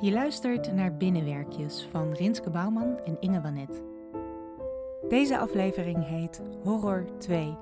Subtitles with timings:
[0.00, 3.82] Je luistert naar Binnenwerkjes van Rinske Bouwman en Inge Wanet.
[5.08, 7.56] Deze aflevering heet Horror 2.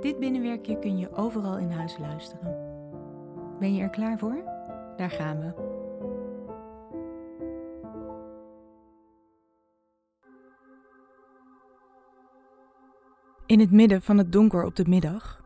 [0.00, 2.56] Dit binnenwerkje kun je overal in huis luisteren.
[3.58, 4.42] Ben je er klaar voor?
[4.96, 5.68] Daar gaan we.
[13.46, 15.40] In het midden van het donker op de middag,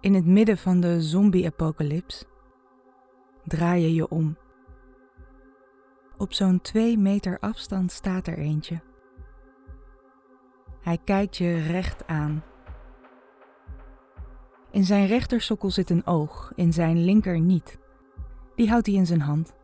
[0.00, 2.24] in het midden van de zombie-apocalyps,
[3.48, 4.36] draai je je om.
[6.16, 8.80] Op zo'n twee meter afstand staat er eentje.
[10.80, 12.42] Hij kijkt je recht aan.
[14.70, 17.78] In zijn rechtersokkel zit een oog, in zijn linker niet.
[18.54, 19.54] Die houdt hij in zijn hand.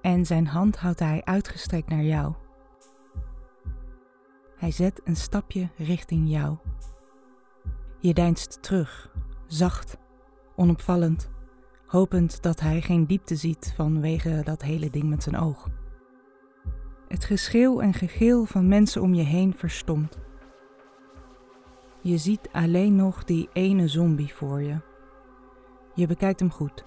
[0.00, 2.34] En zijn hand houdt hij uitgestrekt naar jou.
[4.56, 6.56] Hij zet een stapje richting jou.
[8.00, 9.10] Je deinst terug,
[9.46, 9.96] zacht,
[10.56, 11.30] onopvallend
[11.86, 15.68] hopend dat hij geen diepte ziet vanwege dat hele ding met zijn oog.
[17.08, 20.18] Het geschreeuw en gegil van mensen om je heen verstomt.
[22.00, 24.80] Je ziet alleen nog die ene zombie voor je.
[25.94, 26.84] Je bekijkt hem goed.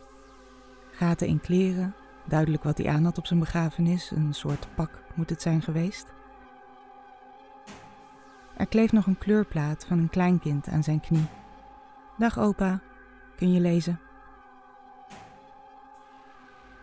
[0.92, 1.96] Gaten in kleren,
[2.28, 6.08] duidelijk wat hij aan had op zijn begrafenis, een soort pak moet het zijn geweest.
[8.58, 11.28] Er kleeft nog een kleurplaat van een kleinkind aan zijn knie.
[12.18, 12.82] Dag opa,
[13.36, 14.00] kun je lezen?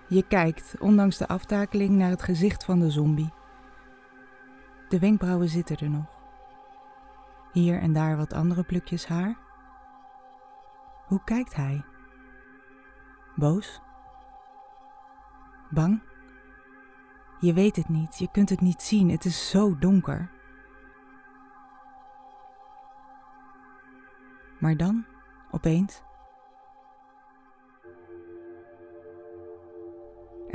[0.09, 3.33] Je kijkt, ondanks de aftakeling, naar het gezicht van de zombie.
[4.89, 6.21] De wenkbrauwen zitten er nog.
[7.53, 9.37] Hier en daar wat andere plukjes haar.
[11.07, 11.85] Hoe kijkt hij?
[13.35, 13.81] Boos?
[15.71, 16.03] Bang?
[17.41, 20.31] Je weet het niet, je kunt het niet zien, het is zo donker.
[24.59, 25.05] Maar dan,
[25.51, 26.03] opeens,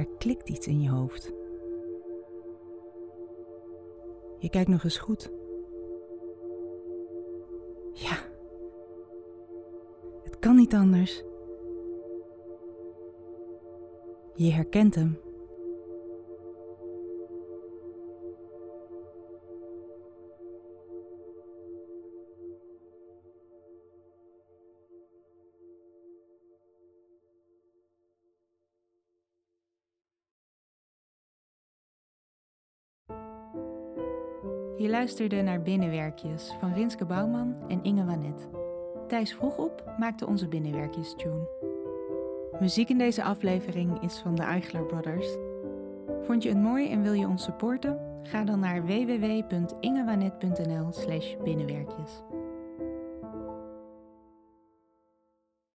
[0.02, 1.34] Er klikt iets in je hoofd.
[4.38, 5.32] Je kijkt nog eens goed.
[7.94, 8.18] Ja,
[10.24, 11.24] het kan niet anders.
[14.36, 15.20] Je herkent hem.
[34.82, 38.48] Je luisterde naar Binnenwerkjes van Rinske Bouwman en Inge Wanet.
[39.08, 41.48] Thijs vroeg op maakte onze Binnenwerkjes tune.
[42.60, 45.38] Muziek in deze aflevering is van de Eichler Brothers.
[46.22, 48.00] Vond je het mooi en wil je ons supporten?
[48.24, 52.24] Ga dan naar www.ingewanet.nl slash binnenwerkjes.